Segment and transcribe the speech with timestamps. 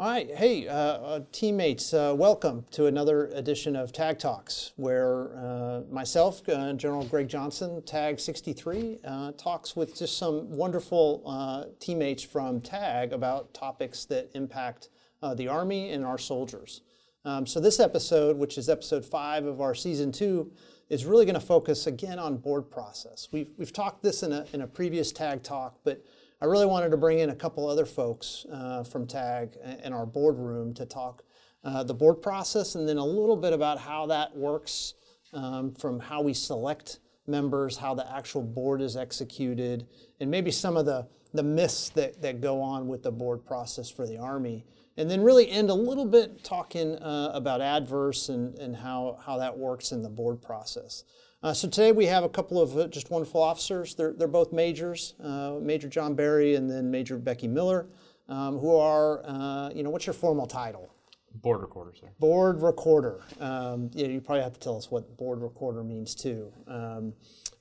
[0.00, 5.36] All right, hey, uh, uh, teammates, uh, welcome to another edition of Tag Talks, where
[5.36, 12.22] uh, myself, uh, General Greg Johnson, Tag 63, uh, talks with just some wonderful teammates
[12.22, 14.88] from Tag about topics that impact
[15.34, 16.80] the Army and our soldiers.
[17.26, 20.50] Um, so, this episode, which is episode five of our season two,
[20.88, 23.28] is really going to focus again on board process.
[23.32, 26.02] We've, we've talked this in a, in a previous Tag Talk, but
[26.42, 30.06] I really wanted to bring in a couple other folks uh, from TAG in our
[30.06, 31.22] boardroom to talk
[31.64, 34.94] uh, the board process and then a little bit about how that works
[35.34, 39.86] um, from how we select members, how the actual board is executed,
[40.20, 43.90] and maybe some of the, the myths that, that go on with the board process
[43.90, 44.64] for the Army.
[44.96, 49.36] And then really end a little bit talking uh, about adverse and, and how, how
[49.36, 51.04] that works in the board process.
[51.42, 53.94] Uh, so today we have a couple of uh, just wonderful officers.
[53.94, 57.86] They're, they're both majors, uh, Major John Barry and then Major Becky Miller,
[58.28, 60.92] um, who are, uh, you know, what's your formal title?
[61.36, 62.08] Board recorder, sir.
[62.18, 63.20] Board recorder.
[63.40, 66.52] Um, you, you probably have to tell us what board recorder means too.
[66.66, 67.14] Um,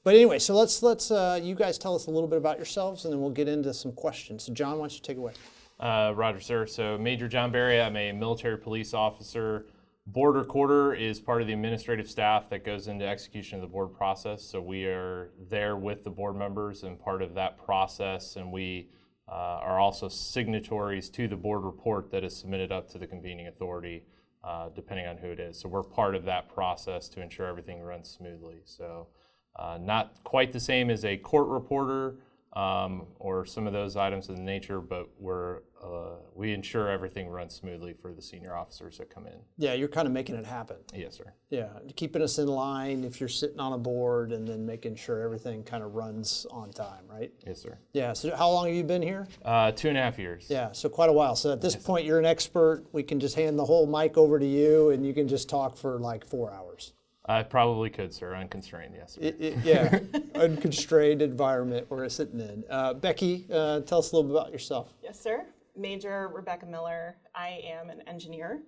[0.04, 3.06] but anyway, so let's let's uh, you guys tell us a little bit about yourselves,
[3.06, 4.44] and then we'll get into some questions.
[4.46, 5.34] So John, why don't you take it away?
[5.80, 6.66] Uh, Roger, sir.
[6.66, 9.68] So Major John Barry, I'm a military police officer.
[10.12, 13.94] Board recorder is part of the administrative staff that goes into execution of the board
[13.94, 14.42] process.
[14.42, 18.90] So we are there with the board members and part of that process, and we
[19.28, 23.50] uh, are also signatories to the board report that is submitted up to the convening
[23.50, 24.04] authority,
[24.44, 25.60] uh, depending on who it is.
[25.60, 28.62] So we're part of that process to ensure everything runs smoothly.
[28.66, 29.10] So
[29.58, 32.16] uh, not quite the same as a court reporter
[32.54, 37.30] um, or some of those items of the nature, but we're uh, we ensure everything
[37.30, 39.38] runs smoothly for the senior officers that come in.
[39.58, 40.76] Yeah, you're kind of making it happen.
[40.94, 41.32] Yes, sir.
[41.50, 45.22] Yeah, keeping us in line if you're sitting on a board, and then making sure
[45.22, 47.32] everything kind of runs on time, right?
[47.46, 47.78] Yes, sir.
[47.94, 48.14] Yeah.
[48.14, 49.28] So how long have you been here?
[49.46, 50.48] Uh, two and a half years.
[50.50, 51.36] Yeah, so quite a while.
[51.36, 52.84] So at this point, you're an expert.
[52.92, 55.78] We can just hand the whole mic over to you, and you can just talk
[55.78, 56.94] for like four hours.
[57.30, 58.36] I probably could, sir.
[58.36, 59.14] Unconstrained, yes.
[59.14, 59.22] Sir.
[59.22, 60.00] It, it, yeah,
[60.36, 62.64] unconstrained environment we're sitting in.
[62.68, 64.96] Uh, Becky, uh, tell us a little bit about yourself.
[65.04, 65.46] Yes, sir.
[65.78, 67.18] Major Rebecca Miller.
[67.36, 68.64] I am an engineer,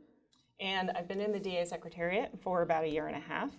[0.60, 3.50] and I've been in the DA Secretariat for about a year and a half.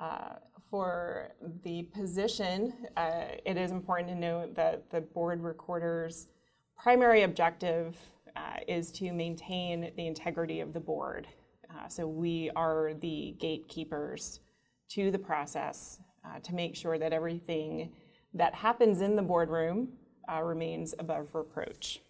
[0.00, 0.36] Uh,
[0.70, 1.32] for
[1.62, 6.28] the position, uh, it is important to note that the board recorder's
[6.74, 7.98] primary objective
[8.34, 11.26] uh, is to maintain the integrity of the board.
[11.76, 14.40] Uh, so we are the gatekeepers
[14.88, 17.92] to the process uh, to make sure that everything
[18.34, 19.88] that happens in the boardroom
[20.32, 22.00] uh, remains above reproach.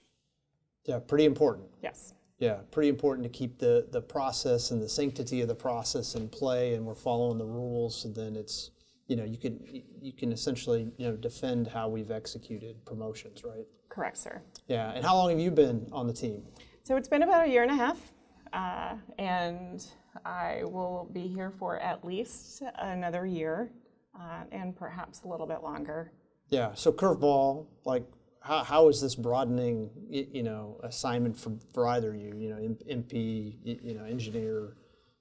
[0.85, 1.67] Yeah, pretty important.
[1.83, 2.15] Yes.
[2.39, 6.29] Yeah, pretty important to keep the, the process and the sanctity of the process in
[6.29, 8.05] play, and we're following the rules.
[8.05, 8.71] And then it's,
[9.09, 9.59] you know, you can
[10.01, 13.67] you can essentially you know defend how we've executed promotions, right?
[13.89, 14.43] Correct, sir.
[14.69, 14.93] Yeah.
[14.93, 16.43] And how long have you been on the team?
[16.83, 18.13] So it's been about a year and a half,
[18.53, 19.85] uh, and
[20.25, 23.71] I will be here for at least another year,
[24.19, 26.13] uh, and perhaps a little bit longer.
[26.51, 26.75] Yeah.
[26.75, 28.05] So curveball, like
[28.41, 33.55] how, how is this broadening, you know, assignment for, for either you, you know, MP,
[33.63, 34.77] you know, engineer?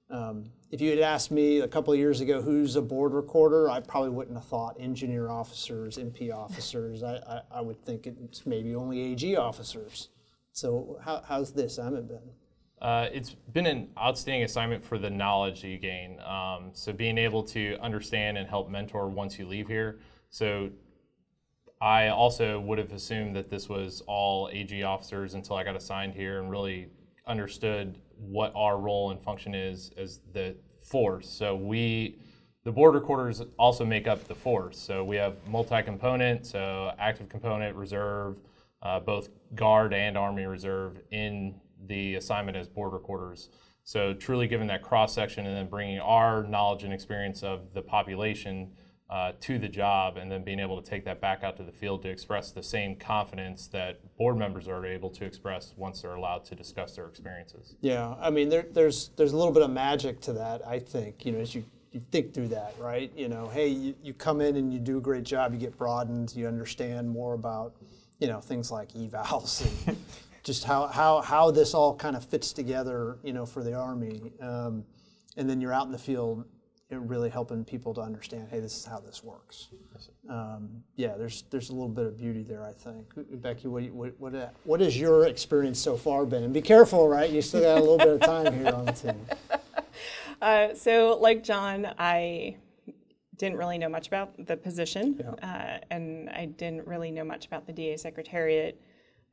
[0.08, 3.68] Um, if you had asked me a couple of years ago who's a board recorder,
[3.68, 7.02] I probably wouldn't have thought engineer officers, MP officers.
[7.02, 10.10] I, I, I would think it's maybe only AG officers.
[10.52, 11.78] So how, how's this?
[11.78, 12.30] I haven't been.
[12.86, 16.20] Uh, it's been an outstanding assignment for the knowledge that you gain.
[16.20, 19.98] Um, so being able to understand and help mentor once you leave here.
[20.30, 20.70] So
[21.80, 26.14] I also would have assumed that this was all AG officers until I got assigned
[26.14, 26.86] here and really
[27.26, 31.28] understood what our role and function is as the force.
[31.28, 32.20] So we,
[32.62, 34.78] the board recorders also make up the force.
[34.78, 38.36] So we have multi-component, so active component, reserve,
[38.80, 41.56] uh, both guard and army reserve in
[41.86, 43.50] the assignment as board recorders.
[43.84, 47.82] So truly giving that cross section and then bringing our knowledge and experience of the
[47.82, 48.72] population
[49.08, 51.70] uh, to the job and then being able to take that back out to the
[51.70, 56.14] field to express the same confidence that board members are able to express once they're
[56.14, 57.76] allowed to discuss their experiences.
[57.80, 60.66] Yeah, I mean, there, there's there's a little bit of magic to that.
[60.66, 63.12] I think you know as you, you think through that, right?
[63.14, 65.52] You know, hey, you, you come in and you do a great job.
[65.54, 66.34] You get broadened.
[66.34, 67.74] You understand more about
[68.18, 69.96] you know things like evals and
[70.46, 73.18] just how how how this all kind of fits together.
[73.22, 74.32] You know, for the army.
[74.40, 74.84] Um,
[75.36, 76.46] and then you're out in the field
[76.90, 79.68] and really helping people to understand, hey, this is how this works.
[80.30, 83.06] Um, yeah, there's there's a little bit of beauty there, I think.
[83.42, 86.44] Becky, what what what, what has your experience so far been?
[86.44, 87.28] And be careful, right?
[87.28, 89.20] You still got a little bit of time here on the team.
[90.42, 92.56] Uh, so, like John, I
[93.38, 95.30] didn't really know much about the position, Yeah.
[95.30, 98.78] uh, and I didn't really know much about the DA Secretariat.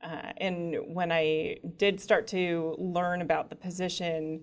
[0.04, 4.42] Uh, and when I did start to learn about the position,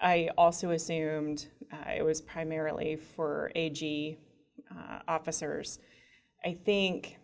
[0.00, 4.18] I also assumed uh, it was primarily for AG
[4.70, 5.80] uh, officers.
[6.44, 7.18] I think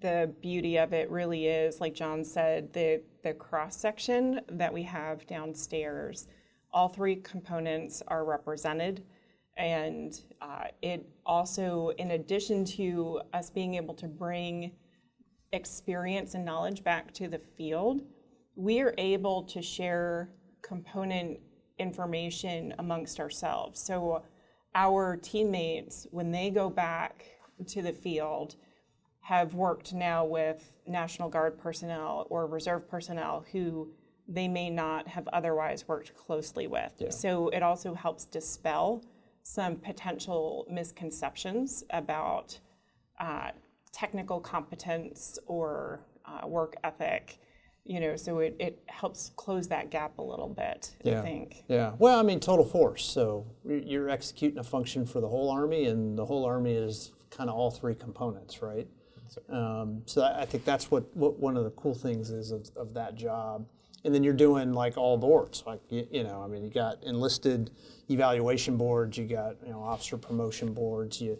[0.00, 4.82] the beauty of it really is, like John said, the, the cross section that we
[4.84, 6.28] have downstairs.
[6.72, 9.04] All three components are represented.
[9.56, 14.72] And uh, it also, in addition to us being able to bring
[15.54, 18.02] experience and knowledge back to the field,
[18.56, 20.30] we are able to share
[20.62, 21.38] component
[21.78, 23.80] information amongst ourselves.
[23.80, 24.22] So
[24.74, 27.24] our teammates, when they go back
[27.68, 28.56] to the field,
[29.20, 33.90] have worked now with National Guard personnel or reserve personnel who
[34.28, 36.92] they may not have otherwise worked closely with.
[37.10, 39.02] So it also helps dispel
[39.42, 42.58] some potential misconceptions about
[43.20, 43.50] uh,
[43.94, 47.38] technical competence or uh, work ethic.
[47.86, 51.64] You know, so it, it helps close that gap a little bit, I think.
[51.68, 53.04] Yeah, well, I mean, total force.
[53.04, 57.50] So you're executing a function for the whole army, and the whole army is kind
[57.50, 58.88] of all three components, right?
[59.50, 62.70] Um, so I I think that's what, what one of the cool things is of,
[62.76, 63.66] of that job.
[64.04, 67.02] And then you're doing like all boards, like you, you know, I mean, you got
[67.04, 67.70] enlisted
[68.08, 71.38] evaluation boards, you got you know officer promotion boards, you,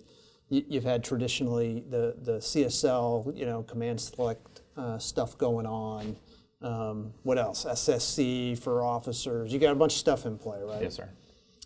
[0.54, 6.16] you you've had traditionally the the CSL, you know, command select uh, stuff going on.
[6.62, 7.64] Um, what else?
[7.64, 9.52] SSC for officers.
[9.52, 10.82] You got a bunch of stuff in play, right?
[10.82, 11.10] Yes, sir.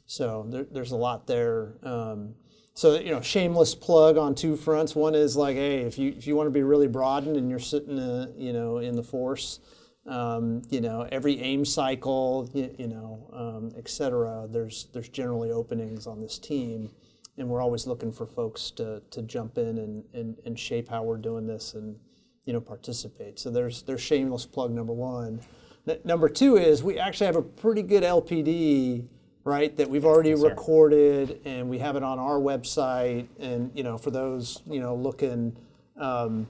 [0.07, 1.75] So there, there's a lot there.
[1.83, 2.35] Um,
[2.75, 4.95] so you know, shameless plug on two fronts.
[4.95, 7.59] One is like, hey, if you if you want to be really broadened and you're
[7.59, 9.61] sitting, uh, you know, in the force,
[10.07, 14.47] um, you know, every aim cycle, you, you know, um, et cetera.
[14.51, 16.91] There's there's generally openings on this team,
[17.39, 21.03] and we're always looking for folks to to jump in and and, and shape how
[21.03, 21.97] we're doing this and
[22.45, 23.39] you know participate.
[23.39, 25.41] So there's there's shameless plug number one.
[25.89, 29.07] N- number two is we actually have a pretty good LPD
[29.45, 30.49] right that we've already sir.
[30.49, 34.95] recorded and we have it on our website and you know for those you know
[34.95, 35.57] looking
[35.97, 36.47] um,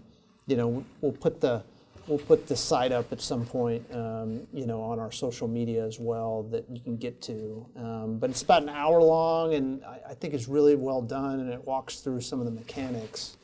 [0.46, 1.62] you know we'll put the
[2.08, 5.84] we'll put the site up at some point um, you know on our social media
[5.84, 7.66] as well that you can get to.
[7.76, 11.40] Um, but it's about an hour long and I, I think it's really well done
[11.40, 13.36] and it walks through some of the mechanics.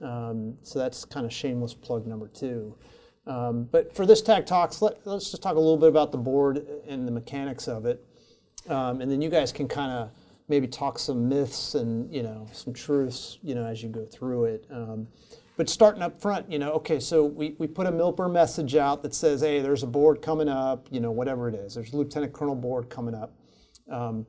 [0.00, 2.74] Um, so that's kind of shameless plug number two.
[3.26, 6.18] Um, but for this tag talks let, let's just talk a little bit about the
[6.18, 8.04] board and the mechanics of it.
[8.68, 10.10] Um, and then you guys can kind of
[10.48, 14.44] maybe talk some myths and you know some truths you know as you go through
[14.46, 14.66] it.
[14.70, 15.06] Um,
[15.60, 19.02] but starting up front you know okay so we, we put a milper message out
[19.02, 21.74] that says hey there's a board coming up you know whatever it is.
[21.74, 23.34] There's a lieutenant colonel board coming up.
[23.92, 24.24] Um,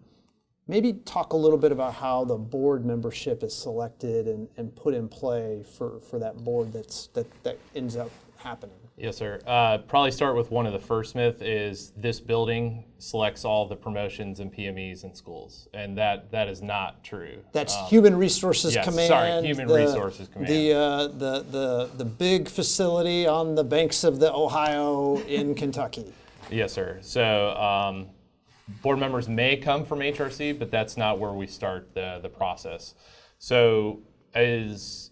[0.72, 4.94] maybe talk a little bit about how the board membership is selected and, and put
[4.94, 9.40] in play for, for that board that's that, that ends up happening Yes, sir.
[9.48, 13.76] Uh, probably start with one of the first myth is this building selects all the
[13.76, 17.40] promotions and PMEs in schools, and that that is not true.
[17.52, 19.08] That's Human Resources yes, Command.
[19.08, 20.54] sorry, Human Resources Command.
[20.54, 26.14] The, uh, the, the, the big facility on the banks of the Ohio in Kentucky.
[26.52, 27.00] Yes, sir.
[27.02, 28.08] So um,
[28.82, 32.94] board members may come from HRC, but that's not where we start the, the process.
[33.38, 34.02] So
[34.34, 35.12] as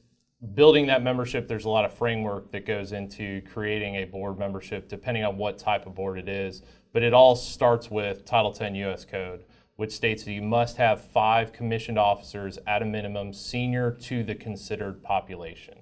[0.54, 4.88] building that membership, there's a lot of framework that goes into creating a board membership,
[4.88, 6.62] depending on what type of board it is.
[6.94, 9.06] But it all starts with Title 10 U.S.
[9.06, 9.44] Code,
[9.76, 14.36] which states that you must have five commissioned officers at a minimum senior to the
[14.36, 15.80] considered population.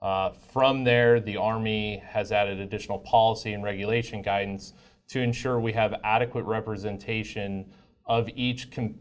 [0.00, 4.72] Uh, from there, the Army has added additional policy and regulation guidance
[5.12, 7.66] to ensure we have adequate representation
[8.06, 8.94] of each com-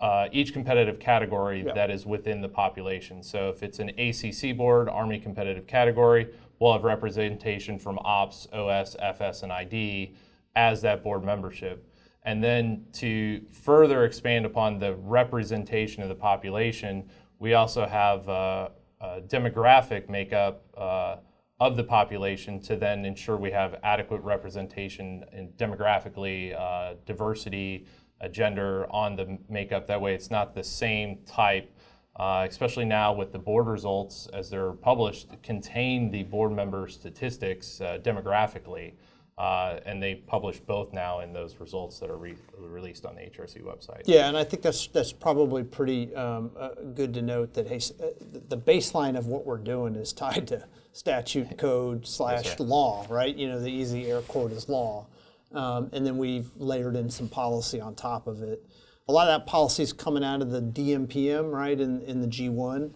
[0.00, 3.22] uh, each competitive category that is within the population.
[3.22, 8.96] So if it's an ACC board, Army competitive category, we'll have representation from Ops, OS,
[8.98, 10.14] FS, and ID
[10.56, 11.88] as that board membership.
[12.24, 17.08] And then to further expand upon the representation of the population,
[17.38, 18.70] we also have uh,
[19.00, 21.16] a demographic makeup uh,
[21.62, 27.86] of the population to then ensure we have adequate representation in demographically, uh, diversity,
[28.20, 29.86] uh, gender on the makeup.
[29.86, 31.72] That way, it's not the same type.
[32.16, 37.80] Uh, especially now with the board results as they're published, contain the board member statistics
[37.80, 38.94] uh, demographically.
[39.38, 43.22] Uh, and they publish both now in those results that are re- released on the
[43.22, 44.02] HRC website.
[44.04, 47.76] Yeah, and I think that's that's probably pretty um, uh, good to note that hey,
[47.76, 48.10] s- uh,
[48.48, 50.62] the baseline of what we're doing is tied to
[50.92, 52.62] statute, code slash sir.
[52.62, 53.34] law, right?
[53.34, 55.06] You know, the easy air quote is law,
[55.54, 58.62] um, and then we've layered in some policy on top of it.
[59.08, 62.28] A lot of that policy is coming out of the DMPM, right, in in the
[62.28, 62.90] G1.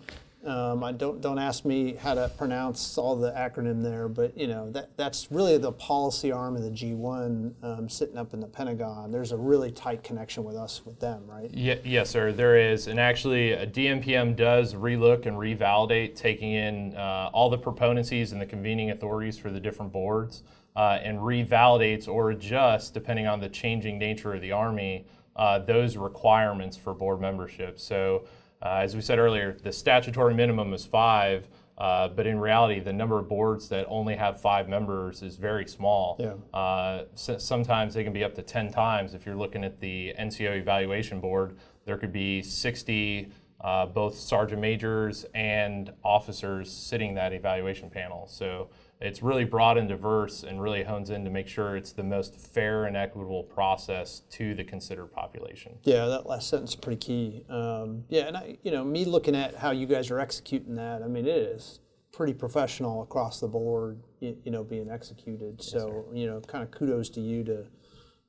[0.46, 4.46] Um, I don't don't ask me how to pronounce all the acronym there, but you
[4.46, 8.46] know that that's really the policy arm of the G1 um, sitting up in the
[8.46, 9.10] Pentagon.
[9.10, 11.50] There's a really tight connection with us with them, right?
[11.52, 12.32] Ye- yes, sir.
[12.32, 17.58] There is, and actually, a DMPM does relook and revalidate, taking in uh, all the
[17.58, 20.44] proponencies and the convening authorities for the different boards,
[20.76, 25.96] uh, and revalidates or adjusts depending on the changing nature of the Army uh, those
[25.96, 27.78] requirements for board membership.
[27.78, 28.24] So,
[28.66, 31.48] uh, as we said earlier, the statutory minimum is five.
[31.78, 35.66] Uh, but in reality, the number of boards that only have five members is very
[35.68, 36.16] small.
[36.18, 36.58] Yeah.
[36.58, 39.12] Uh, so- sometimes they can be up to 10 times.
[39.12, 43.30] If you're looking at the NCO evaluation board, there could be 60
[43.60, 48.26] uh, both sergeant majors and officers sitting that evaluation panel.
[48.26, 48.68] So
[49.00, 52.34] it's really broad and diverse and really hones in to make sure it's the most
[52.34, 55.76] fair and equitable process to the considered population.
[55.82, 57.44] Yeah, that last sentence is pretty key.
[57.50, 61.02] Um, yeah, and I, you know, me looking at how you guys are executing that,
[61.02, 61.80] I mean, it is
[62.12, 64.02] pretty professional across the board.
[64.20, 65.62] You, you know, being executed.
[65.62, 67.66] so you know, kind of kudos to you to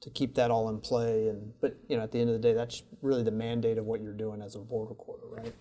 [0.02, 1.30] to keep that all in play.
[1.30, 3.86] And but you know, at the end of the day, that's really the mandate of
[3.86, 5.54] what you're doing as a board recorder, right?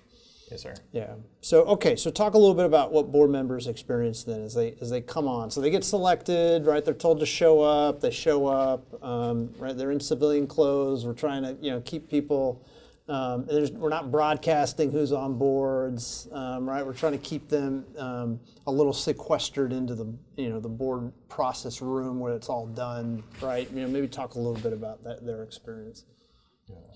[0.51, 0.75] Yes, sir.
[0.93, 1.15] Yeah.
[1.41, 4.77] So okay, so talk a little bit about what board members experience then as they
[4.81, 5.51] as they come on.
[5.51, 6.85] So they get selected, right?
[6.85, 8.01] They're told to show up.
[8.01, 9.77] They show up, um, right?
[9.77, 11.05] They're in civilian clothes.
[11.05, 12.65] We're trying to you know keep people.
[13.09, 16.85] Um, there's, we're not broadcasting who's on boards, um, right?
[16.85, 21.13] We're trying to keep them um, a little sequestered into the you know the board
[21.29, 23.69] process room where it's all done, right?
[23.73, 26.05] You know, maybe talk a little bit about that their experience.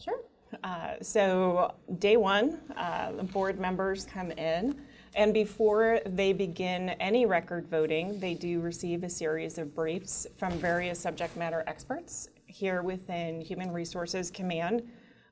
[0.02, 0.22] Sure.
[0.64, 4.80] Uh, so, day one, uh, the board members come in,
[5.14, 10.52] and before they begin any record voting, they do receive a series of briefs from
[10.52, 14.82] various subject matter experts here within Human Resources Command.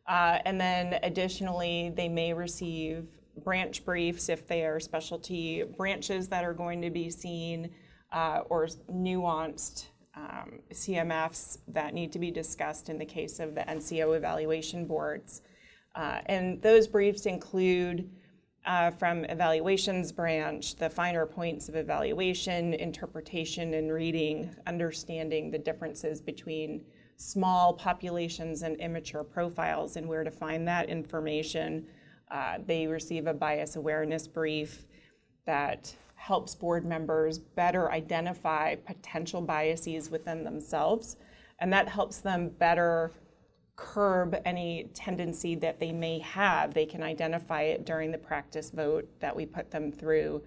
[0.07, 3.07] Uh, and then additionally, they may receive
[3.45, 7.71] branch briefs if they are specialty branches that are going to be seen
[8.13, 9.87] uh, or nuanced
[10.19, 15.43] um, CMFs that need to be discussed in the case of the NCO evaluation boards.
[15.95, 18.11] Uh, and those briefs include
[18.67, 26.21] uh, from evaluations branch, the finer points of evaluation, interpretation and reading, understanding the differences
[26.21, 26.85] between
[27.17, 31.87] small populations and immature profiles and where to find that information.
[32.31, 34.87] Uh, they receive a bias awareness brief
[35.47, 41.17] that helps board members better identify potential biases within themselves,
[41.61, 43.13] and that helps them better
[43.77, 46.75] curb any tendency that they may have.
[46.75, 50.43] They can identify it during the practice vote that we put them through.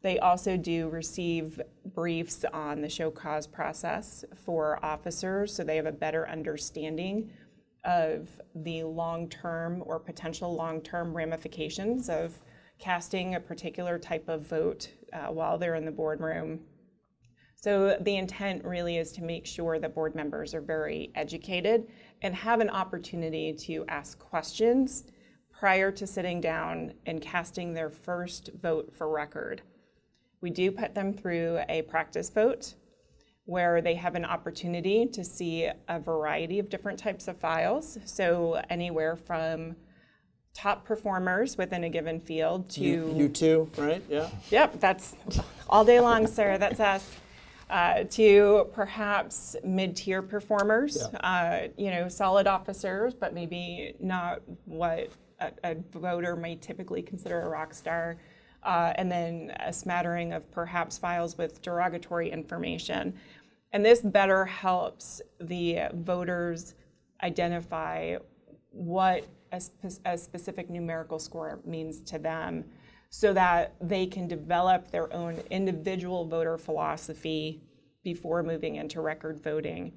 [0.00, 5.86] They also do receive briefs on the show cause process for officers, so they have
[5.86, 7.32] a better understanding
[7.84, 12.38] of the long-term or potential long-term ramifications of
[12.78, 16.60] casting a particular type of vote uh, while they're in the boardroom.
[17.56, 21.88] So the intent really is to make sure that board members are very educated
[22.22, 25.04] and have an opportunity to ask questions
[25.50, 29.62] prior to sitting down and casting their first vote for record.
[30.40, 32.74] We do put them through a practice vote
[33.44, 37.98] where they have an opportunity to see a variety of different types of files.
[38.04, 39.74] So anywhere from
[40.58, 44.02] top performers within a given field to You, you too, right?
[44.08, 44.28] Yeah.
[44.50, 45.14] Yep, that's
[45.70, 46.58] all day long, sir.
[46.58, 47.16] That's us.
[47.70, 55.52] Uh, to perhaps mid-tier performers, uh, you know, solid officers, but maybe not what a,
[55.62, 58.16] a voter may typically consider a rock star.
[58.64, 63.14] Uh, and then a smattering of perhaps files with derogatory information.
[63.72, 66.74] And this better helps the voters
[67.22, 68.16] identify
[68.70, 72.64] what a, spe- a specific numerical score means to them
[73.10, 77.62] so that they can develop their own individual voter philosophy
[78.02, 79.92] before moving into record voting.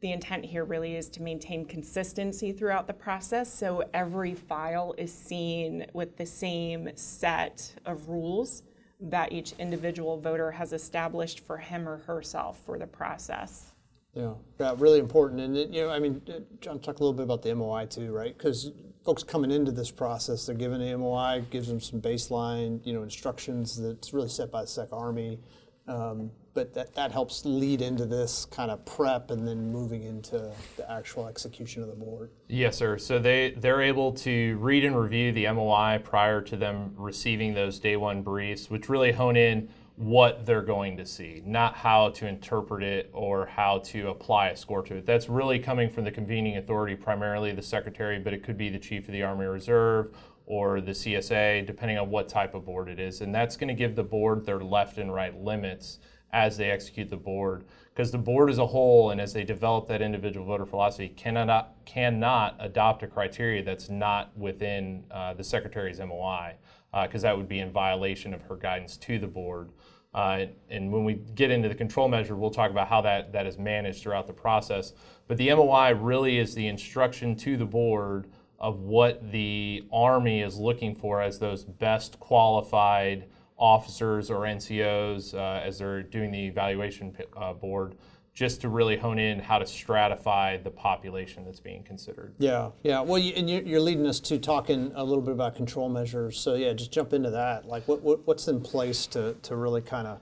[0.00, 5.12] The intent here really is to maintain consistency throughout the process so every file is
[5.12, 8.62] seen with the same set of rules
[9.00, 13.69] that each individual voter has established for him or herself for the process.
[14.14, 15.40] Yeah, yeah, really important.
[15.40, 17.86] And, it- you know, I mean, uh, John, talk a little bit about the MOI
[17.86, 18.36] too, right?
[18.36, 18.72] Because
[19.04, 23.02] folks coming into this process, they're given the MOI, gives them some baseline, you know,
[23.02, 25.38] instructions that's really set by the Sec Army.
[25.86, 30.52] Um, but that, that helps lead into this kind of prep and then moving into
[30.76, 32.30] the actual execution of the board.
[32.48, 32.98] Yes, sir.
[32.98, 37.78] So they they're able to read and review the MOI prior to them receiving those
[37.78, 39.68] day one briefs, which really hone in
[40.00, 44.56] what they're going to see, not how to interpret it or how to apply a
[44.56, 45.04] score to it.
[45.04, 48.78] That's really coming from the convening authority, primarily the secretary, but it could be the
[48.78, 50.16] chief of the Army Reserve
[50.46, 53.20] or the CSA, depending on what type of board it is.
[53.20, 55.98] And that's going to give the board their left and right limits
[56.32, 57.64] as they execute the board.
[57.92, 61.74] Because the board as a whole, and as they develop that individual voter philosophy, cannot,
[61.84, 66.54] cannot adopt a criteria that's not within uh, the secretary's MOI,
[67.02, 69.68] because that would be in violation of her guidance to the board.
[70.12, 73.46] Uh, and when we get into the control measure, we'll talk about how that, that
[73.46, 74.92] is managed throughout the process.
[75.28, 78.26] But the MOI really is the instruction to the board
[78.58, 83.26] of what the Army is looking for as those best qualified
[83.56, 87.94] officers or NCOs uh, as they're doing the evaluation uh, board,
[88.32, 92.34] just to really hone in how to stratify the population that's being considered.
[92.38, 93.00] Yeah, yeah.
[93.00, 96.38] Well, you, and you're, you're leading us to talking a little bit about control measures.
[96.38, 97.66] So yeah, just jump into that.
[97.66, 100.20] Like, what, what what's in place to to really kind of,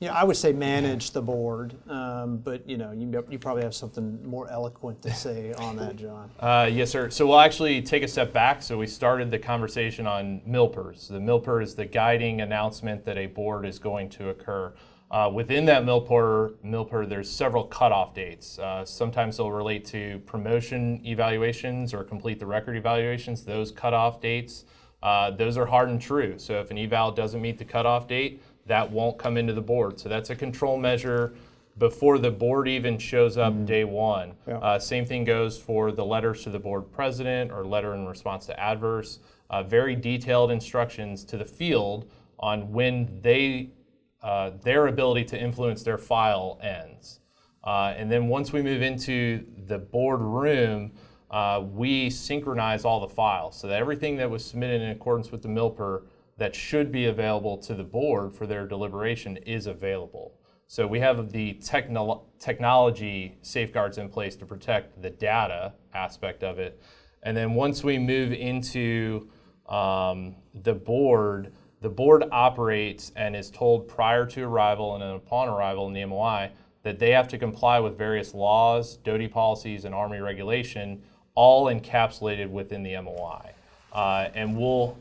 [0.00, 3.62] you know, I would say manage the board, um, but you know, you you probably
[3.62, 6.30] have something more eloquent to say on that, John.
[6.40, 7.10] Uh, yes, sir.
[7.10, 8.62] So we'll actually take a step back.
[8.62, 11.08] So we started the conversation on MILPERS.
[11.08, 14.72] The MILPER is the guiding announcement that a board is going to occur.
[15.12, 18.58] Uh, within that MILPER, there's several cutoff dates.
[18.58, 23.44] Uh, sometimes they'll relate to promotion evaluations or complete the record evaluations.
[23.44, 24.64] Those cutoff dates,
[25.02, 26.38] uh, those are hard and true.
[26.38, 30.00] So if an eval doesn't meet the cutoff date, that won't come into the board.
[30.00, 31.34] So that's a control measure
[31.76, 34.32] before the board even shows up day one.
[34.48, 34.58] Yeah.
[34.58, 38.46] Uh, same thing goes for the letters to the board president or letter in response
[38.46, 39.18] to adverse.
[39.50, 43.68] Uh, very detailed instructions to the field on when they
[44.22, 47.20] uh, their ability to influence their file ends.
[47.64, 50.92] Uh, and then once we move into the board room,
[51.30, 55.42] uh, we synchronize all the files so that everything that was submitted in accordance with
[55.42, 56.04] the MILPER
[56.38, 60.34] that should be available to the board for their deliberation is available.
[60.66, 66.58] So we have the technolo- technology safeguards in place to protect the data aspect of
[66.58, 66.80] it.
[67.22, 69.28] And then once we move into
[69.68, 71.52] um, the board,
[71.82, 76.50] the board operates and is told prior to arrival and upon arrival in the MOI
[76.84, 81.02] that they have to comply with various laws, DoDI policies, and Army regulation,
[81.34, 83.50] all encapsulated within the MOI.
[83.92, 84.96] Uh, and we'll,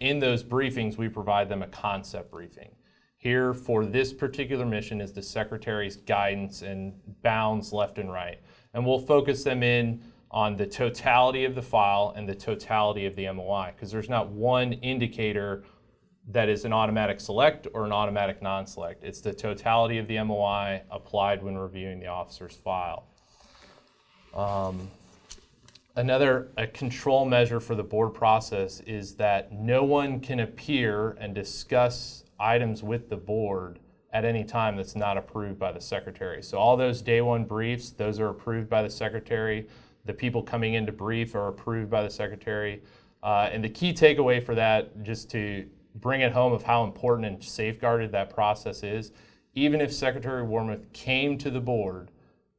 [0.00, 2.70] in those briefings, we provide them a concept briefing.
[3.18, 8.38] Here for this particular mission is the Secretary's guidance and bounds left and right.
[8.74, 13.14] And we'll focus them in on the totality of the file and the totality of
[13.14, 15.62] the MOI, because there's not one indicator
[16.28, 19.04] that is an automatic select or an automatic non-select.
[19.04, 23.06] It's the totality of the MOI applied when reviewing the officer's file.
[24.34, 24.90] Um,
[25.96, 31.32] Another a control measure for the board process is that no one can appear and
[31.36, 33.78] discuss items with the board
[34.12, 36.42] at any time that's not approved by the secretary.
[36.42, 39.68] So all those day one briefs, those are approved by the secretary.
[40.04, 42.82] The people coming in to brief are approved by the secretary.
[43.22, 47.26] Uh, and the key takeaway for that, just to bring it home of how important
[47.26, 49.12] and safeguarded that process is,
[49.54, 52.10] even if Secretary Wormuth came to the board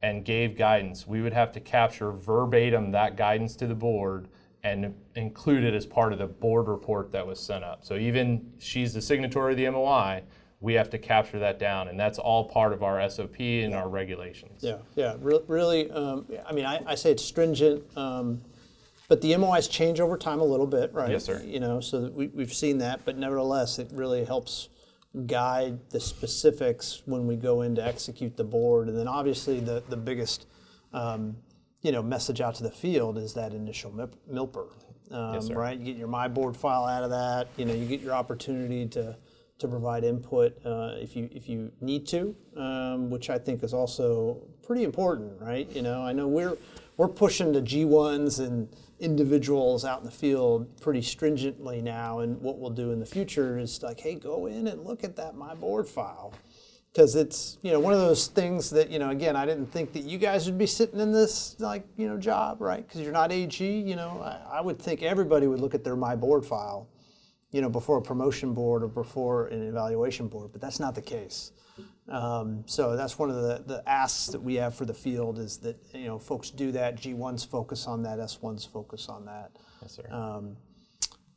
[0.02, 4.28] and gave guidance, we would have to capture verbatim that guidance to the board
[4.62, 7.84] and include it as part of the board report that was sent up.
[7.84, 10.22] So even she's the signatory of the MOI,
[10.60, 13.88] we have to capture that down, and that's all part of our SOP and our
[13.88, 14.62] regulations.
[14.62, 15.14] Yeah, yeah.
[15.20, 18.40] Re- really, um, I mean, I, I say it's stringent, um,
[19.08, 21.10] but the MOIs change over time a little bit, right?
[21.10, 21.42] Yes, sir.
[21.44, 24.68] You know, so that we, we've seen that, but nevertheless, it really helps
[25.26, 28.88] guide the specifics when we go in to execute the board.
[28.88, 30.46] And then obviously, the the biggest,
[30.92, 31.36] um,
[31.82, 34.66] you know, message out to the field is that initial MIP, MILPER,
[35.10, 35.78] um, Yes, right?
[35.78, 37.48] You get your My Board file out of that.
[37.56, 39.16] You know, you get your opportunity to
[39.58, 43.72] to provide input uh, if you if you need to, um, which I think is
[43.72, 45.70] also pretty important, right?
[45.70, 46.56] You know, I know we're
[46.96, 48.68] we're pushing the G1s and
[49.00, 53.58] individuals out in the field pretty stringently now, and what we'll do in the future
[53.58, 56.32] is like, hey, go in and look at that My Board file.
[56.92, 59.92] Because it's you know one of those things that you know again I didn't think
[59.92, 63.12] that you guys would be sitting in this like you know job right because you're
[63.12, 66.42] not AG you know I, I would think everybody would look at their my board
[66.42, 66.88] file
[67.56, 71.02] you know, before a promotion board or before an evaluation board, but that's not the
[71.02, 71.52] case.
[72.08, 75.58] Um, so that's one of the, the asks that we have for the field is
[75.58, 79.50] that, you know, folks do that, G1s focus on that, S1s focus on that.
[79.82, 80.06] Yes, sir.
[80.10, 80.56] Um,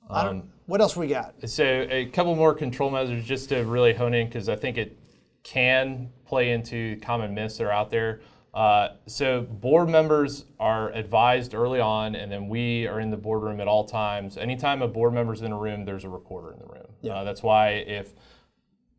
[0.09, 1.35] don't, what else we got?
[1.47, 4.97] So a couple more control measures just to really hone in because I think it
[5.43, 8.21] can play into common myths that are out there.
[8.53, 13.59] Uh, so board members are advised early on, and then we are in the boardroom
[13.59, 14.37] at all times.
[14.37, 16.87] Anytime a board member's in a room, there's a recorder in the room.
[17.01, 17.17] Yeah.
[17.17, 18.13] Uh, that's why if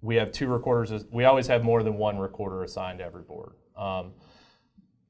[0.03, 3.53] we have two recorders, we always have more than one recorder assigned to every board.
[3.77, 4.13] Um,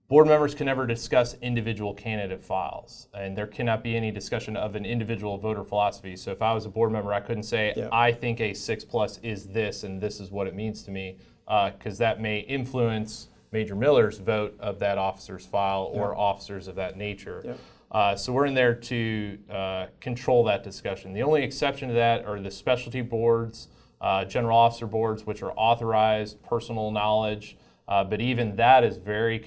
[0.08, 4.74] board members can never discuss individual candidate files, and there cannot be any discussion of
[4.74, 6.16] an individual voter philosophy.
[6.16, 7.88] So if I was a board member, I couldn't say, Yeah.
[7.92, 11.18] I think a six plus is this, and this is what it means to me,
[11.46, 16.96] because that may influence Major Miller's vote of that officer's file or officers of that
[16.96, 17.42] nature.
[17.44, 17.54] Yeah.
[17.90, 21.12] Uh, so we're in there to uh, control that discussion.
[21.12, 23.66] The only exception to that are the specialty boards,
[24.00, 27.56] uh, general officer boards, which are authorized personal knowledge.
[27.88, 29.42] Uh, but even that is very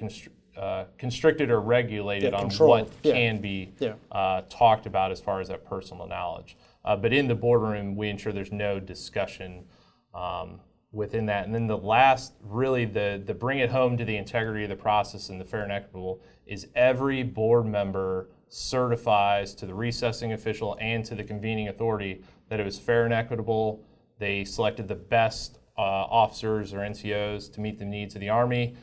[0.57, 3.13] uh, constricted or regulated Yeah, on what Yeah.
[3.13, 3.93] can be Yeah.
[4.11, 6.57] uh, talked about as far as that personal knowledge.
[6.85, 9.65] Uh, but in the boardroom, we ensure there's no discussion
[10.13, 10.59] um,
[10.91, 11.45] within that.
[11.45, 14.75] And then the last, really, the the bring it home to the integrity of the
[14.75, 20.77] process and the fair and equitable is every board member certifies to the recessing official
[20.79, 23.83] and to the convening authority that it was fair and equitable.
[24.19, 28.75] They selected the best uh, officers or NCOs to meet the needs of the Army,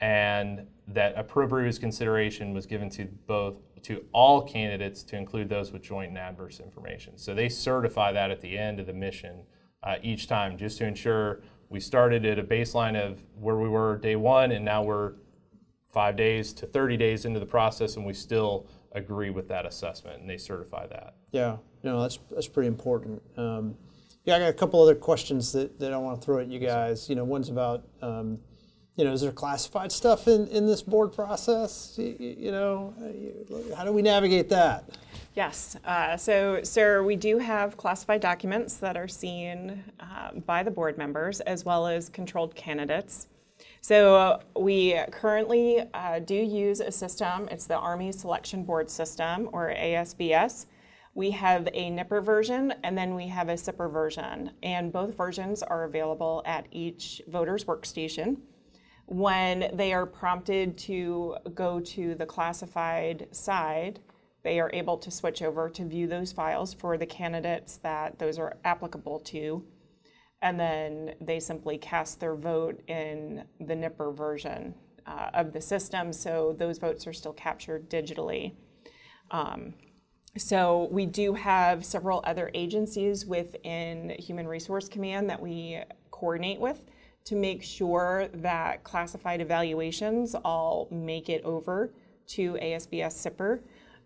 [0.00, 5.82] and that appropriate consideration was given to both to all candidates to include those with
[5.82, 7.16] joint and adverse information.
[7.16, 9.44] So they certify that at the end of the mission
[9.82, 13.96] uh, each time, just to ensure we started at a baseline of where we were
[13.98, 15.14] day one, and now we're
[15.92, 20.20] five days to 30 days into the process, and we still agree with that assessment,
[20.20, 21.14] and they certify that.
[21.30, 23.22] Yeah, no, that's that's pretty important.
[23.36, 23.76] Um,
[24.26, 26.58] yeah, I got a couple other questions that, that I want to throw at you
[26.58, 27.08] guys.
[27.08, 28.38] You know, one's about, um,
[28.96, 31.94] you know, is there classified stuff in, in this board process?
[31.96, 34.98] You, you know, uh, how do we navigate that?
[35.36, 40.70] Yes, uh, so, sir, we do have classified documents that are seen uh, by the
[40.72, 43.28] board members as well as controlled candidates.
[43.80, 49.48] So uh, we currently uh, do use a system, it's the Army Selection Board System,
[49.52, 50.66] or ASBS.
[51.16, 55.62] We have a NIPR version and then we have a SIPR version, and both versions
[55.62, 58.36] are available at each voter's workstation
[59.06, 64.00] when they are prompted to go to the classified side,
[64.42, 68.38] they are able to switch over to view those files for the candidates that those
[68.38, 69.64] are applicable to.
[70.42, 74.74] And then they simply cast their vote in the NIPR version
[75.06, 78.54] uh, of the system, so those votes are still captured digitally.
[79.30, 79.74] Um,
[80.38, 86.84] So we do have several other agencies within Human Resource Command that we coordinate with
[87.24, 91.90] to make sure that classified evaluations all make it over
[92.28, 93.60] to ASBS SIPR.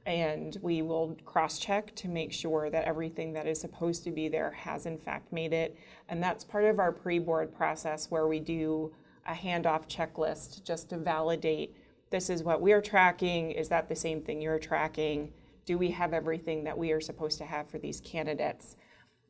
[0.06, 4.52] And we will cross-check to make sure that everything that is supposed to be there
[4.52, 5.76] has in fact made it.
[6.08, 8.92] And that's part of our pre-board process where we do
[9.26, 11.76] a handoff checklist just to validate,
[12.08, 15.32] this is what we're tracking, is that the same thing you're tracking?
[15.70, 18.74] Do we have everything that we are supposed to have for these candidates?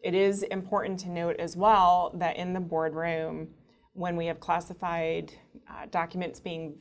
[0.03, 3.48] It is important to note as well that in the boardroom,
[3.92, 5.35] when we have classified
[5.68, 6.79] uh, documents being,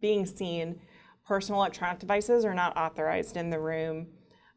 [0.00, 0.80] being seen,
[1.26, 4.06] personal electronic devices are not authorized in the room.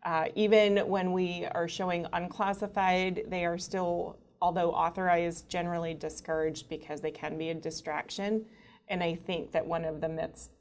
[0.06, 7.02] Uh, Even when we are showing unclassified, they are still, although authorized, generally discouraged because
[7.02, 8.46] they can be a distraction.
[8.88, 10.52] And I think that one of the myths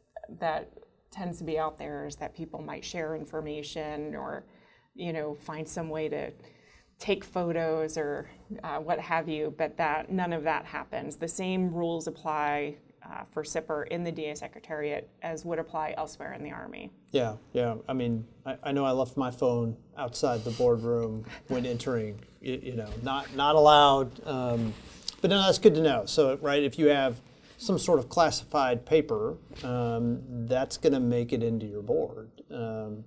[0.40, 0.72] that
[1.10, 4.44] tends to be out there is that people might share information or,
[4.94, 6.30] you know, find some way to
[6.98, 8.28] take photos or
[8.62, 11.16] uh, what have you, but that, none of that happens.
[11.16, 16.34] The same rules apply uh, for SIPR in the DA Secretariat as would apply elsewhere
[16.34, 16.90] in the Army.
[17.10, 17.76] Yeah, yeah.
[17.88, 22.20] I mean, I, I know I left my phone outside the boardroom when entering.
[22.40, 24.26] You, you know, not not allowed.
[24.26, 24.72] Um,
[25.20, 26.04] but no, that's good to know.
[26.06, 27.20] So, right, if you have
[27.60, 32.30] some sort of classified paper, um, that's going to make it into your board.
[32.50, 33.04] Um,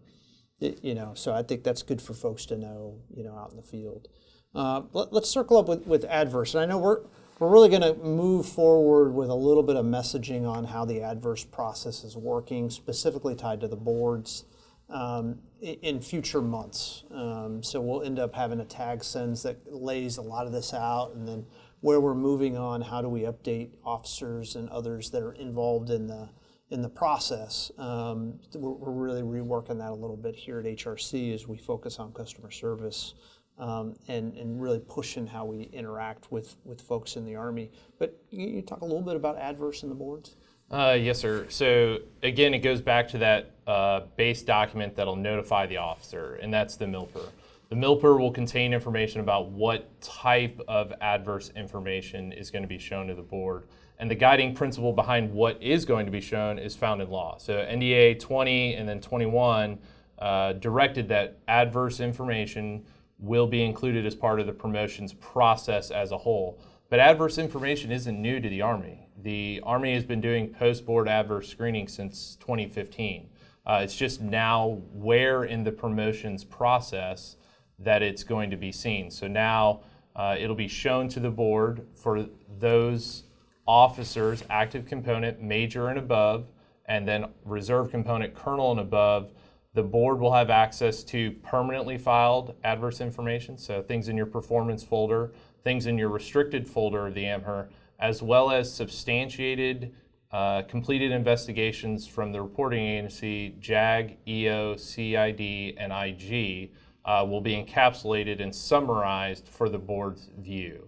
[0.62, 3.00] y- you know, so I think that's good for folks to know.
[3.16, 4.08] You know, out in the field.
[4.54, 7.02] Uh, let, let's circle up with, with adverse, and I know we're
[7.40, 11.02] we're really going to move forward with a little bit of messaging on how the
[11.02, 14.46] adverse process is working, specifically tied to the boards
[14.88, 17.04] um, in future months.
[17.12, 20.76] Um, so we'll end up having a tag sends that lays a lot of this
[20.76, 21.46] out, and then
[21.84, 26.08] where we're moving on, how do we update officers and others that are involved in
[26.08, 26.30] the
[26.72, 27.72] in the process.
[27.78, 32.00] Um, we're, we're really reworking that a little bit here at HRC as we focus
[32.00, 33.14] on customer service
[33.60, 37.70] um, and, and really pushing how we interact with, with folks in the Army.
[38.00, 40.38] But you, you talk a little bit about adverse in the boards?
[40.72, 41.46] Uh, yes, sir.
[41.50, 46.52] So again, it goes back to that uh, base document that'll notify the officer, and
[46.52, 47.30] that's the MILPER.
[47.74, 52.78] The MILPER will contain information about what type of adverse information is going to be
[52.78, 53.66] shown to the board.
[53.98, 57.40] And the guiding principle behind what is going to be shown is found in law.
[57.40, 59.80] So NDAA 20 and then 21
[60.20, 62.86] uh, directed that adverse information
[63.18, 66.62] will be included as part of the promotions process as a whole.
[66.92, 69.10] But adverse information isn't new to the Army.
[69.18, 73.32] The Army has been doing post board adverse screening since 2015.
[73.66, 77.36] Uh, it's just now where in the promotions process
[77.80, 79.12] that it's going to be seen.
[79.12, 79.82] So now
[80.16, 82.28] uh, it'll be shown to the board for
[82.60, 83.24] those
[83.68, 86.48] officers, active component, major and above,
[86.86, 89.32] and then reserve component, colonel and above.
[89.74, 94.84] The board will have access to permanently filed adverse information, so things in your performance
[94.84, 95.34] folder,
[95.64, 99.94] things in your restricted folder of the AMHRR, as well as substantiated
[100.32, 106.72] uh, completed investigations from the reporting agency, JAG, EO, CID, and IG,
[107.06, 110.88] uh, will be encapsulated and summarized for the board's view.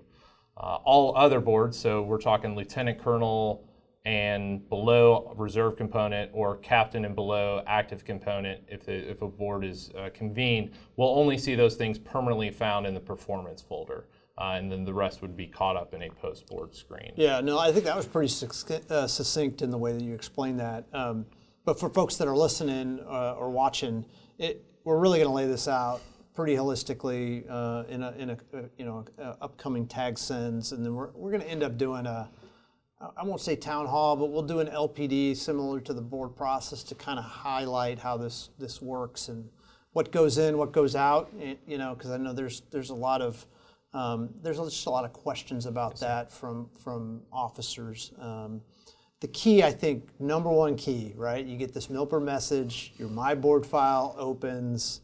[0.57, 3.67] Uh, all other boards, so we're talking lieutenant colonel
[4.05, 9.65] and below reserve component or captain and below active component, if, the, if a board
[9.65, 14.05] is uh, convened, will only see those things permanently found in the performance folder.
[14.37, 17.11] Uh, and then the rest would be caught up in a post board screen.
[17.15, 20.13] Yeah, no, I think that was pretty succ- uh, succinct in the way that you
[20.13, 20.85] explained that.
[20.93, 21.25] Um,
[21.63, 24.05] but for folks that are listening uh, or watching,
[24.37, 26.01] it, we're really going to lay this out
[26.33, 30.85] pretty holistically uh, in a, in a uh, you know uh, upcoming tag sends, and
[30.85, 32.29] then we're, we're going to end up doing a
[33.17, 36.81] I won't say town hall, but we'll do an LPD similar to the board process
[36.83, 39.49] to kind of highlight how this this works and
[39.91, 41.29] what goes in, what goes out.
[41.41, 43.45] eh, You know, because I know there's there's a lot of
[43.93, 48.13] um, there's just a lot of questions about that from from officers.
[48.19, 48.61] Um,
[49.21, 51.45] the key, I think, number one key, right?
[51.45, 55.01] You get this Milper message, your My Board file opens,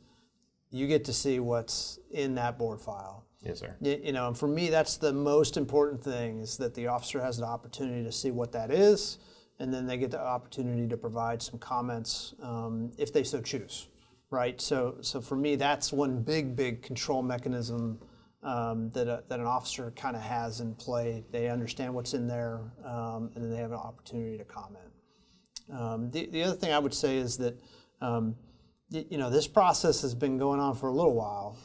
[0.69, 3.25] you get to see what's in that board file.
[3.41, 3.75] Yes, sir.
[3.81, 7.19] Y- You know, and for me, that's the most important thing is that the officer
[7.21, 9.17] has the opportunity to see what that is,
[9.59, 13.87] and then they get the opportunity to provide some comments um, if they so choose,
[14.29, 14.59] right?
[14.61, 17.99] So, so for me, that's one big, big control mechanism
[18.43, 21.23] um, that, a, that an officer kind of has in play.
[21.31, 24.91] They understand what's in there, um, and then they have an opportunity to comment.
[25.71, 27.59] Um, the, the other thing I would say is that,
[28.01, 28.35] um,
[28.89, 31.55] you know, this process has been going on for a little while,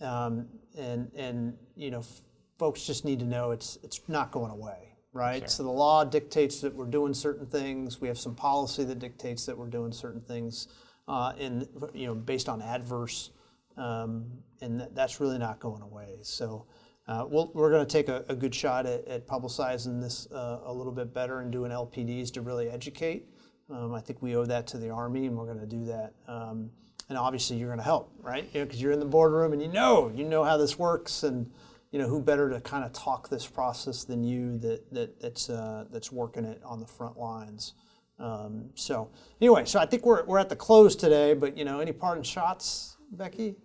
[0.00, 2.20] um, and and you know, f-
[2.58, 5.48] folks just need to know it's it's not going away, right?
[5.48, 8.00] So the law dictates that we're doing certain things.
[8.00, 10.66] We have some policy that dictates that we're doing certain things,
[11.06, 13.30] uh, in you know, based on adverse,
[13.76, 14.26] um,
[14.60, 16.18] and that, that's really not going away.
[16.22, 16.66] So.
[17.06, 20.60] Uh, we'll, we're going to take a, a good shot at, at publicizing this uh,
[20.64, 23.28] a little bit better and doing LPDs to really educate.
[23.70, 26.14] Um, I think we owe that to the Army, and we're going to do that.
[26.28, 26.70] Um,
[27.08, 28.50] and obviously, you're going to help, right?
[28.52, 31.50] Because you're in the boardroom and you know, you know how this works, and
[31.90, 35.50] you know who better to kind of talk this process than you that, that that's
[35.50, 37.74] uh, that's working it on the front lines.
[38.18, 39.10] Um, so
[39.40, 41.34] anyway, so I think we're, we're at the close today.
[41.34, 43.56] But you know, any parting shots, Becky?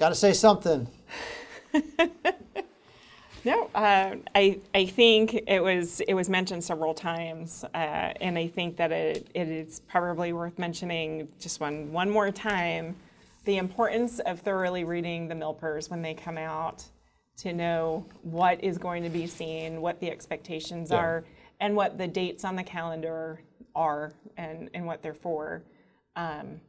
[0.00, 0.88] Got to say something.
[3.42, 8.48] No, uh, I I think it was it was mentioned several times, uh, and I
[8.48, 12.96] think that it, it is probably worth mentioning just one one more time,
[13.46, 16.84] the importance of thoroughly reading the milpers when they come out,
[17.38, 21.24] to know what is going to be seen, what the expectations are,
[21.60, 23.40] and what the dates on the calendar
[23.74, 25.62] are, and and what they're for.
[26.14, 26.60] Um,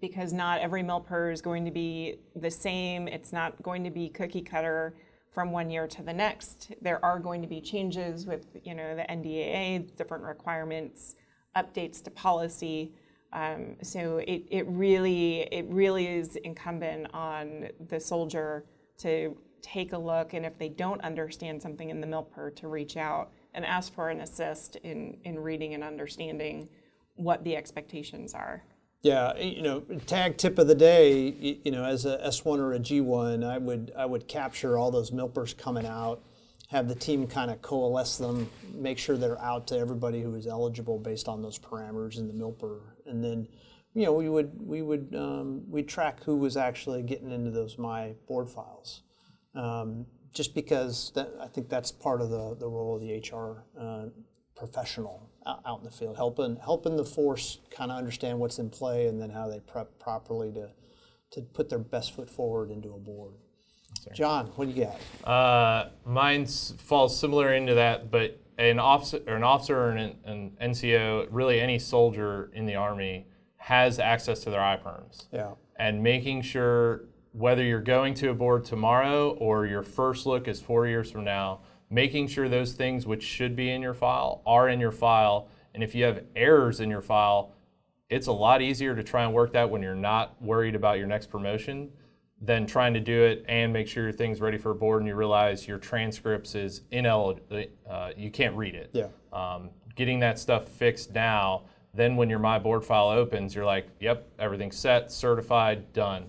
[0.00, 3.08] because not every milper is going to be the same.
[3.08, 4.94] It's not going to be cookie cutter
[5.30, 6.72] from one year to the next.
[6.80, 11.16] There are going to be changes with, you know, the NDAA, different requirements,
[11.56, 12.92] updates to policy.
[13.32, 18.64] Um, so it, it really it really is incumbent on the soldier
[18.98, 22.96] to take a look, and if they don't understand something in the milper, to reach
[22.96, 26.68] out and ask for an assist in in reading and understanding
[27.14, 28.64] what the expectations are.
[29.02, 31.58] Yeah, you know, tag tip of the day.
[31.64, 35.10] You know, as a S1 or a G1, I would I would capture all those
[35.10, 36.22] milpers coming out,
[36.68, 40.46] have the team kind of coalesce them, make sure they're out to everybody who is
[40.46, 43.48] eligible based on those parameters in the milper, and then,
[43.94, 47.78] you know, we would we would um, we track who was actually getting into those
[47.78, 49.00] my board files,
[49.54, 53.64] um, just because that I think that's part of the the role of the HR
[53.80, 54.10] uh,
[54.60, 58.68] professional out, out in the field, helping helping the force kind of understand what's in
[58.68, 60.68] play and then how they prep properly to
[61.32, 63.32] to put their best foot forward into a board.
[64.14, 65.28] John, what do you got?
[65.28, 70.52] Uh, mine falls similar into that, but an officer or an officer or an, an
[70.62, 75.26] NCO, really any soldier in the army, has access to their iPerms.
[75.32, 75.52] Yeah.
[75.76, 80.60] And making sure whether you're going to a board tomorrow or your first look is
[80.60, 84.68] four years from now, making sure those things which should be in your file are
[84.68, 85.48] in your file.
[85.74, 87.52] And if you have errors in your file,
[88.08, 91.06] it's a lot easier to try and work that when you're not worried about your
[91.06, 91.90] next promotion
[92.40, 95.08] than trying to do it and make sure your thing's ready for a board and
[95.08, 98.90] you realize your transcripts is ineligible, uh, you can't read it.
[98.92, 99.08] Yeah.
[99.32, 103.88] Um, getting that stuff fixed now, then when your My Board file opens, you're like,
[104.00, 106.26] yep, everything's set, certified, done.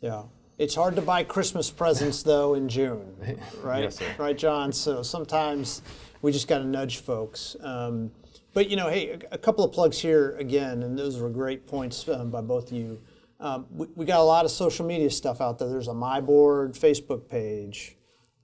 [0.00, 0.22] Yeah.
[0.58, 3.14] It's hard to buy Christmas presents though in June,
[3.62, 3.82] right?
[3.82, 4.06] Yes, sir.
[4.16, 4.72] Right, John?
[4.72, 5.82] So sometimes
[6.22, 7.56] we just got to nudge folks.
[7.60, 8.10] Um,
[8.54, 11.66] but you know, hey, a, a couple of plugs here again, and those were great
[11.66, 12.98] points um, by both of you.
[13.38, 15.68] Um, we, we got a lot of social media stuff out there.
[15.68, 17.98] There's a My Board Facebook page,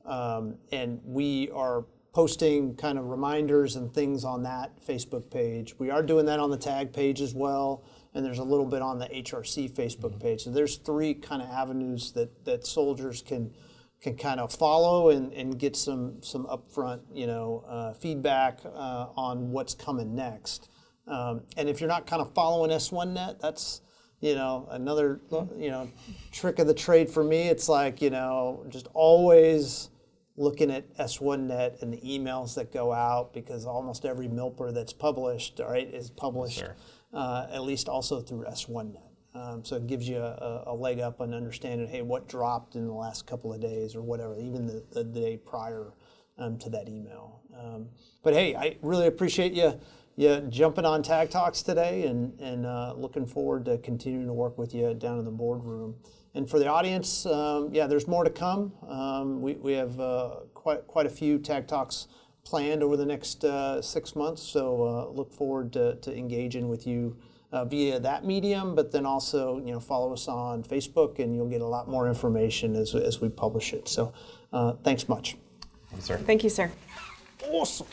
[0.04, 5.74] um, and we are posting kind of reminders and things on that Facebook page.
[5.78, 8.82] We are doing that on the tag page as well, and there's a little bit
[8.82, 10.44] on the HRC Facebook page.
[10.44, 13.52] So there's three kind of avenues that that soldiers can
[14.00, 19.06] can kind of follow and, and get some some upfront you know uh, feedback uh,
[19.16, 20.68] on what's coming next.
[21.06, 23.80] Um, and if you're not kind of following S1Net, that's
[24.20, 25.20] you know another
[25.56, 25.88] you know
[26.30, 27.48] trick of the trade for me.
[27.48, 29.88] It's like you know just always
[30.36, 35.60] looking at S1Net and the emails that go out because almost every MILPER that's published,
[35.62, 36.74] right, is published sir.
[37.12, 39.08] Uh, at least also through S1Net.
[39.34, 42.86] Um, so it gives you a, a leg up on understanding, hey, what dropped in
[42.86, 45.94] the last couple of days or whatever, even the, the day prior
[46.38, 47.40] um, to that email.
[47.58, 47.88] Um,
[48.22, 49.80] but hey, I really appreciate you
[50.16, 54.58] you jumping on Tag Talks today and, and uh, looking forward to continuing to work
[54.58, 55.94] with you down in the boardroom.
[56.34, 58.72] And for the audience, um, yeah, there's more to come.
[58.86, 62.08] Um, we, we have uh, quite, quite a few Tag Talks
[62.44, 66.86] planned over the next uh, six months, so uh, look forward to, to engaging with
[66.86, 67.16] you
[67.52, 71.48] uh, via that medium, but then also, you know, follow us on Facebook and you'll
[71.48, 73.88] get a lot more information as, as we publish it.
[73.88, 74.12] So
[74.52, 75.36] uh, thanks much.
[75.92, 76.16] Yes, sir.
[76.16, 76.70] Thank you, sir.
[77.50, 77.86] Awesome.